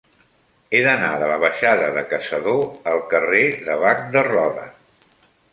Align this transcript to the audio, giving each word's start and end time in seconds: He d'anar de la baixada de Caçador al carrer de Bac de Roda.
He 0.71 0.79
d'anar 0.85 1.09
de 1.23 1.27
la 1.31 1.35
baixada 1.43 1.91
de 1.99 2.03
Caçador 2.15 2.65
al 2.95 3.05
carrer 3.15 3.45
de 3.69 3.79
Bac 3.87 4.05
de 4.17 4.29
Roda. 4.33 4.69